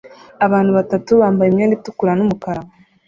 Abantu 0.45 0.71
batatu 0.77 1.09
bambaye 1.21 1.47
imyenda 1.49 1.75
itukura 1.77 2.11
numukara 2.17 2.61